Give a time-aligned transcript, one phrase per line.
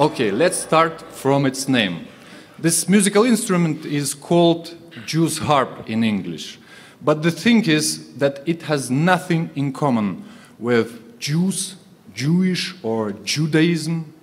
[0.00, 2.08] Okay, let's start from its name.
[2.58, 4.74] This musical instrument is called
[5.04, 6.58] Jew's harp in English.
[7.02, 10.24] But the thing is that it has nothing in common
[10.58, 11.76] with Jews,
[12.14, 14.14] Jewish, or Judaism.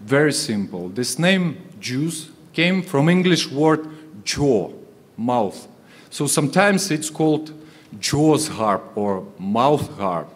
[0.00, 0.88] Very simple.
[0.88, 3.86] This name, Jews, came from English word
[4.24, 4.72] jaw,
[5.16, 5.68] mouth.
[6.10, 7.52] So sometimes it's called
[8.00, 10.34] Jaw's harp or mouth harp.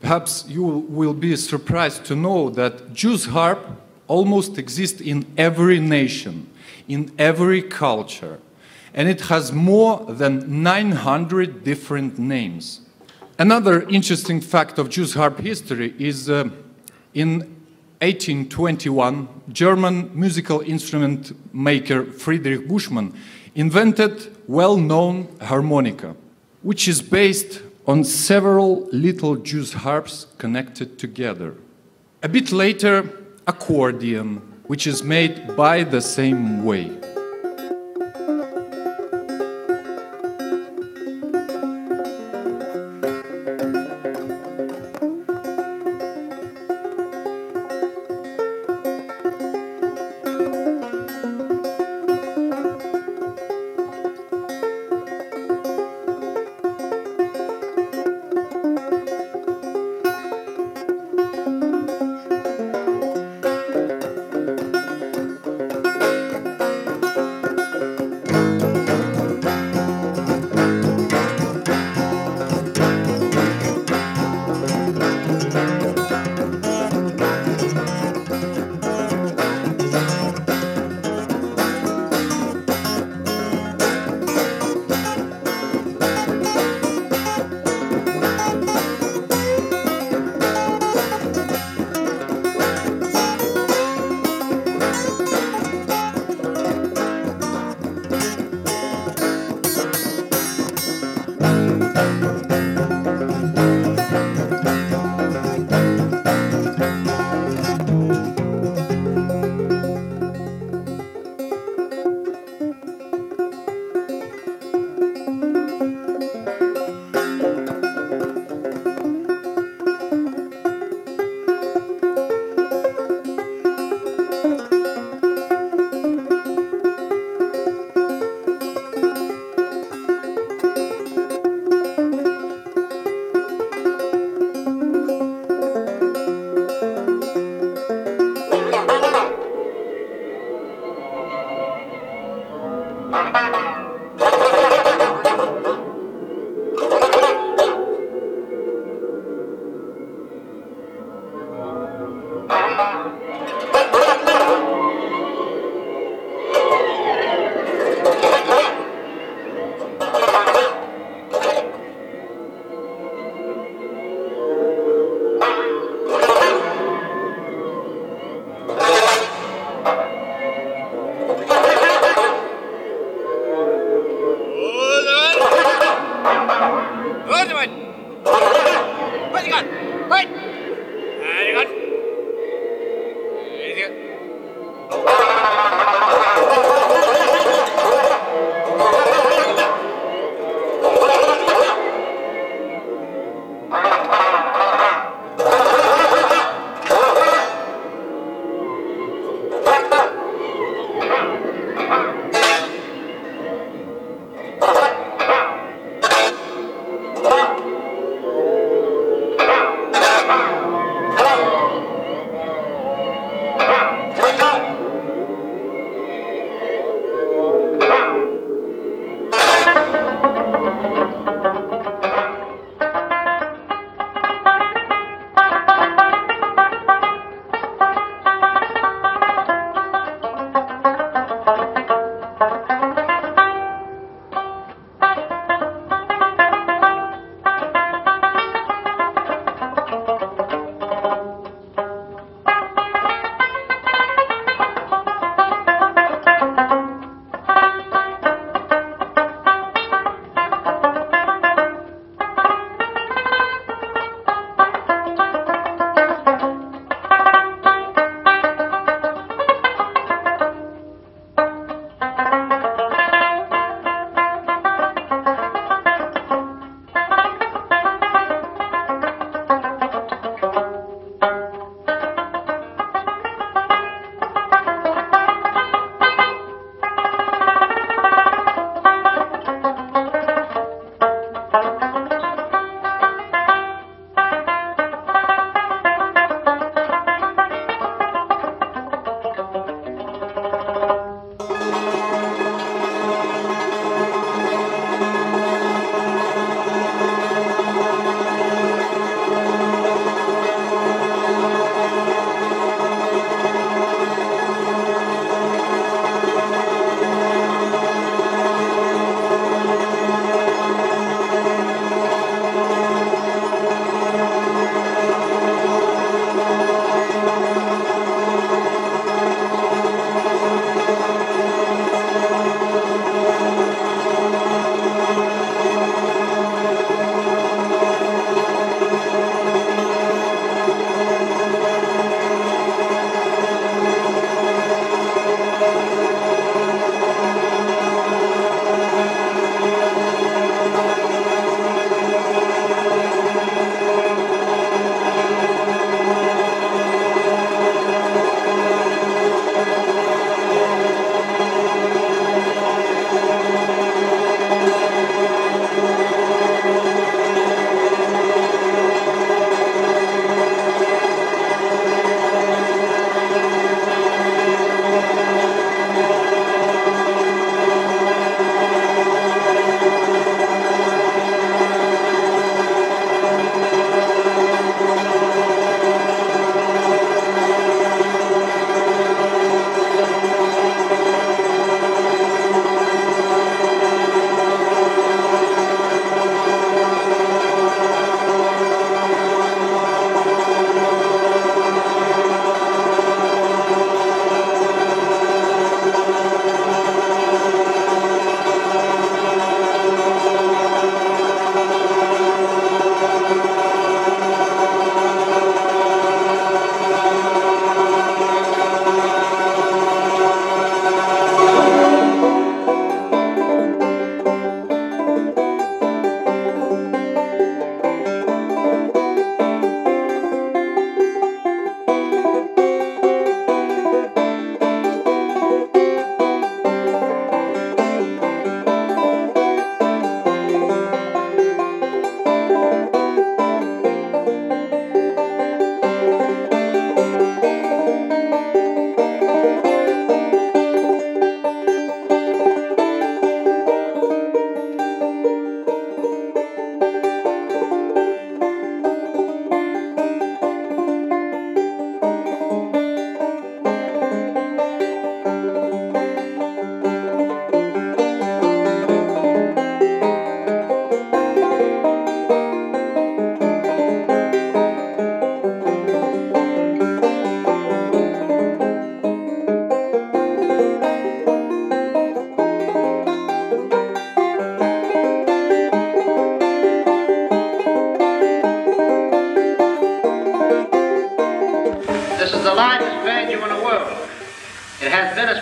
[0.00, 3.76] Perhaps you will be surprised to know that Jew's harp
[4.10, 6.34] almost exists in every nation,
[6.88, 8.38] in every culture
[8.94, 12.80] and it has more than 900 different names.
[13.38, 16.50] Another interesting fact of Jew's harp history is uh,
[17.14, 17.40] in
[18.02, 23.14] 1821, German musical instrument maker Friedrich Buschmann
[23.54, 26.16] invented well-known harmonica,
[26.62, 31.54] which is based on several little Jew's harps connected together.
[32.22, 33.19] A bit later,
[33.50, 34.36] accordion,
[34.68, 36.88] which is made by the same way.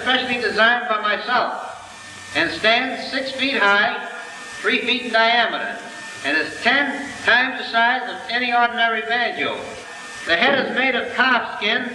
[0.08, 4.08] Especially designed by myself and stands six feet high,
[4.62, 5.78] three feet in diameter,
[6.24, 9.54] and is ten times the size of any ordinary banjo.
[10.26, 11.94] The head is made of calf skin,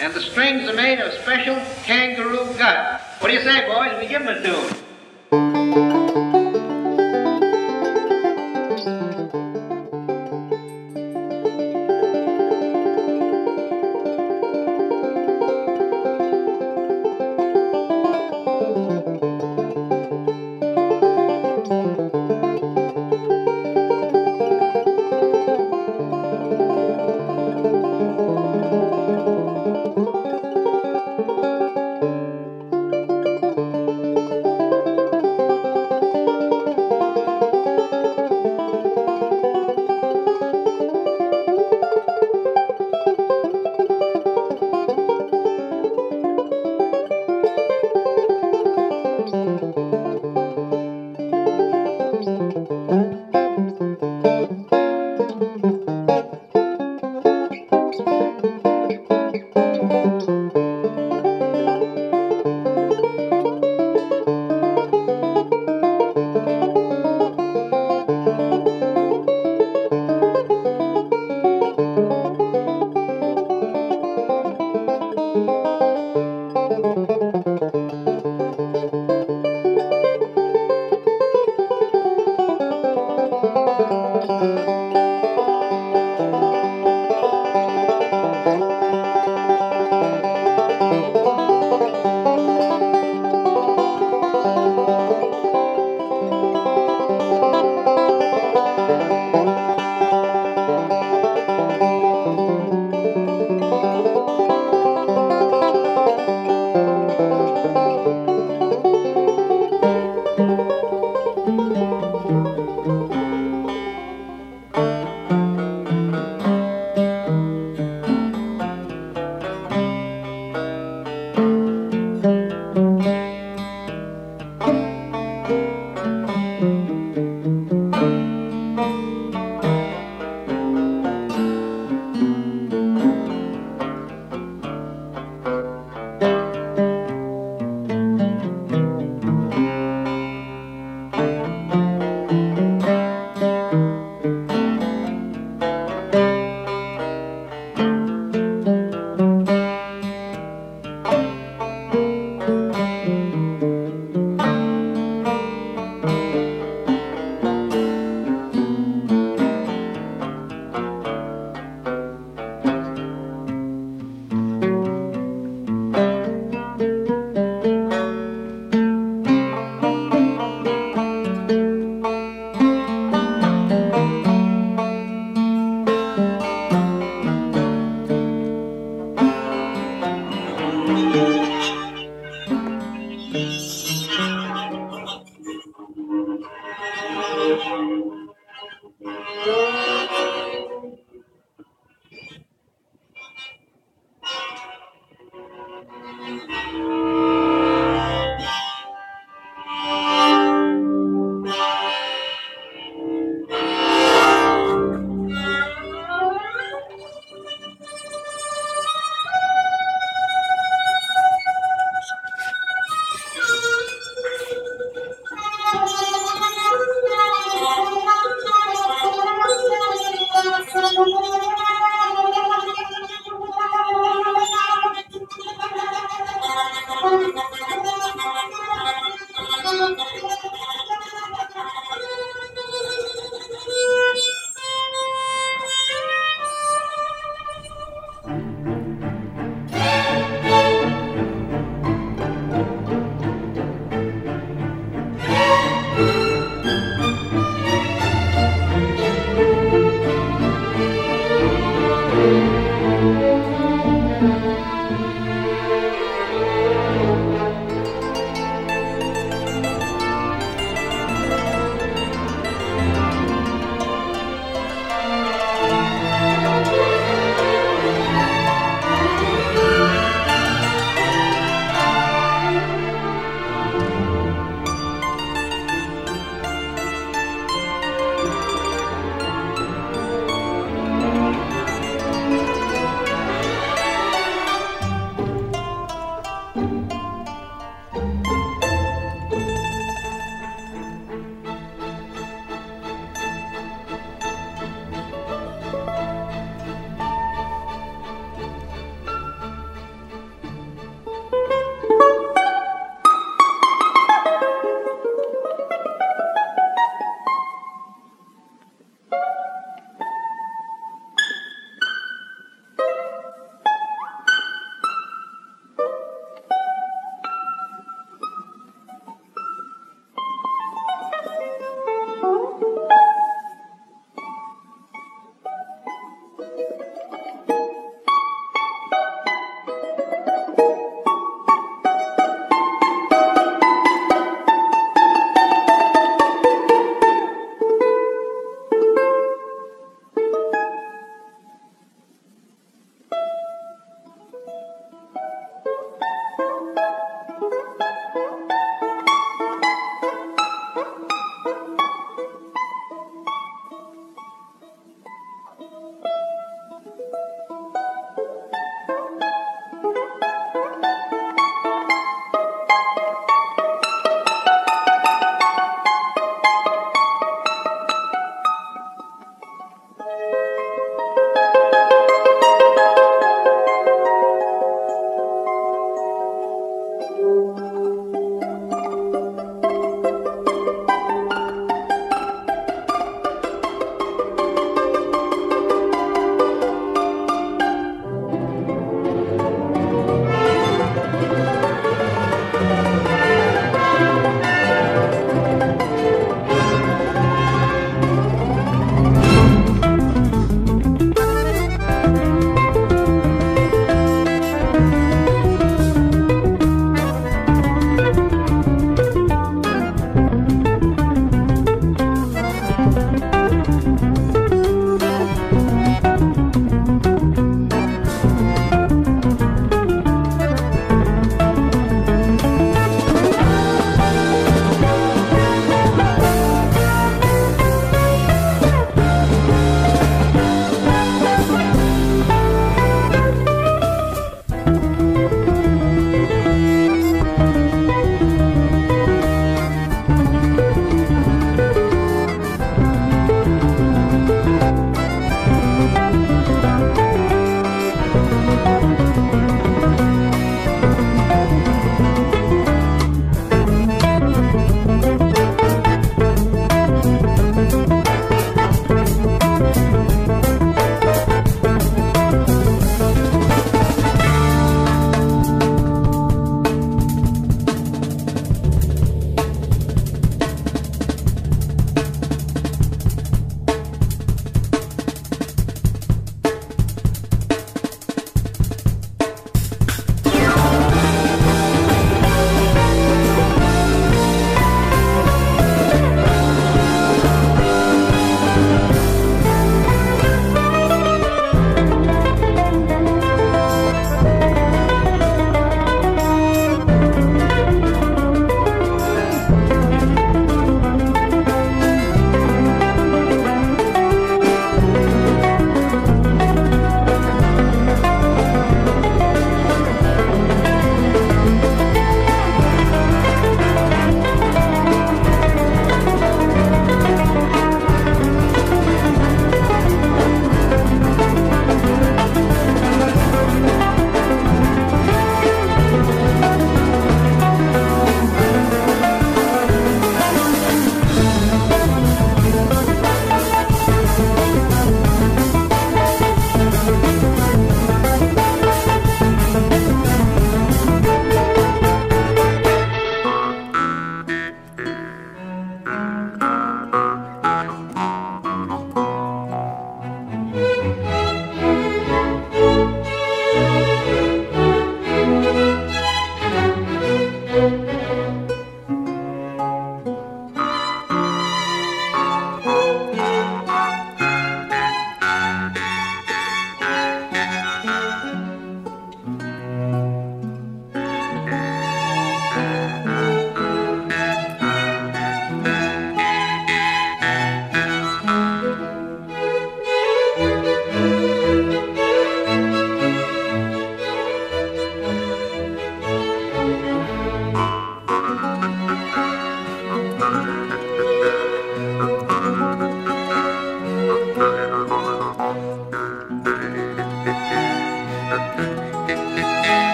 [0.00, 1.54] and the strings are made of special
[1.84, 3.00] kangaroo gut.
[3.20, 3.96] What do you say, boys?
[4.00, 4.81] We give them a tune.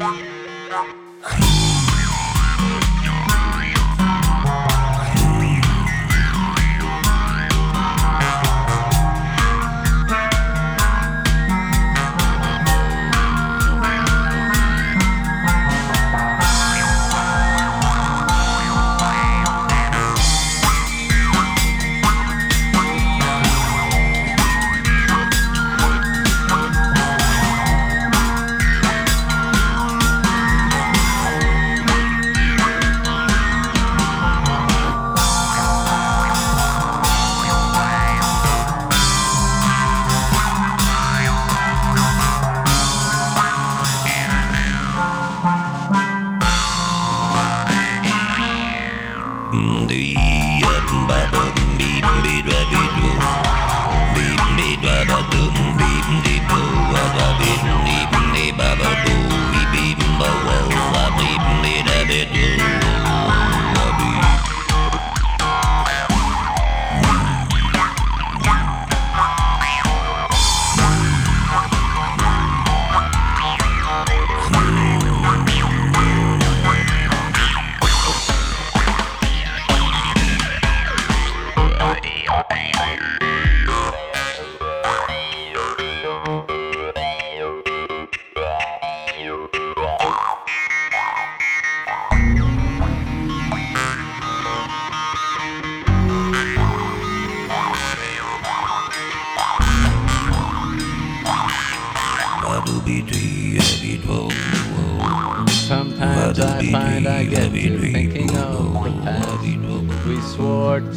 [0.00, 1.59] Yeah.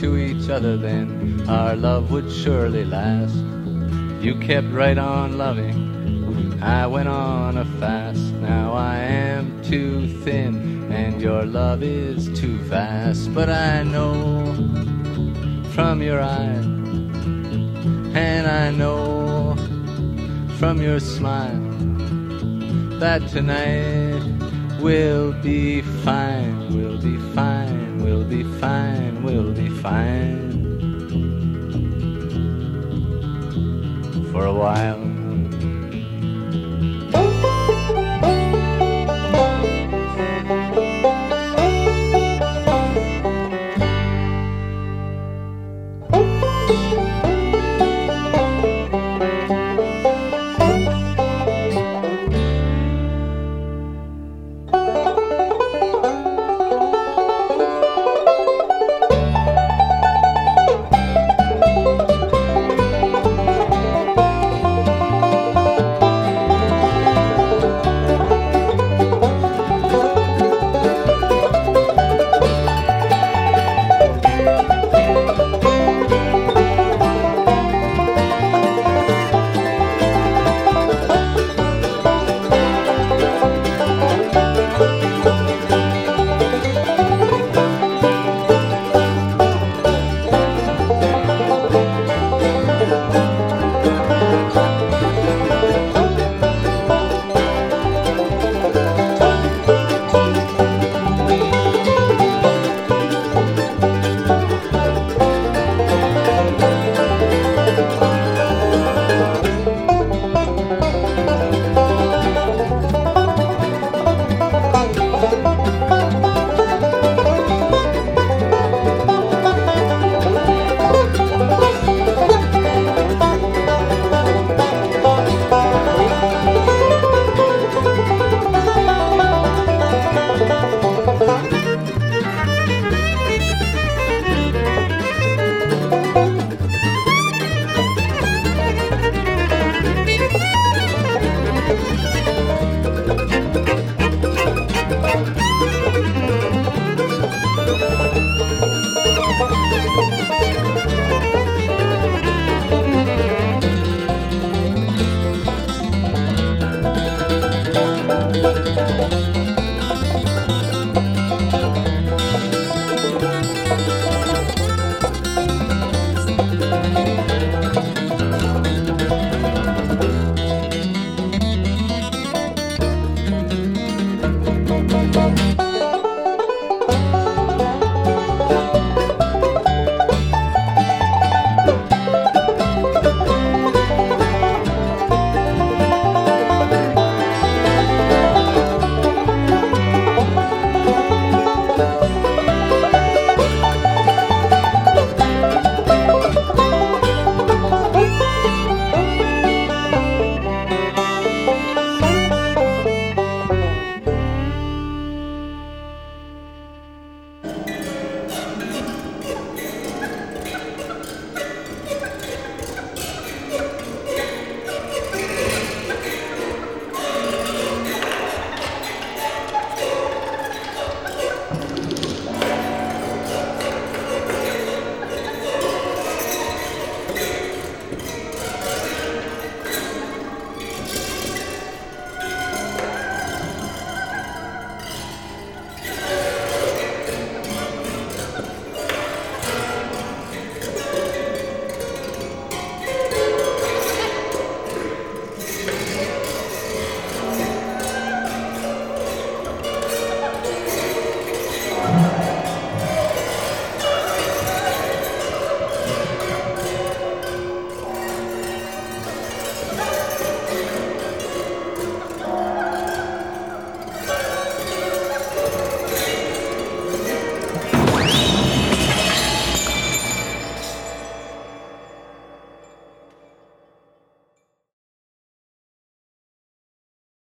[0.04, 3.36] To each other then our love would surely last.
[4.22, 8.20] You kept right on loving, I went on a fast.
[8.42, 13.34] Now I am too thin, and your love is too fast.
[13.34, 14.54] But I know
[15.74, 16.66] from your eyes,
[18.14, 19.56] and I know
[20.60, 21.62] from your smile
[23.00, 24.22] that tonight
[24.82, 27.63] will be fine, will be fine,
[28.24, 30.80] will be fine, we'll be fine.
[34.32, 35.13] For a while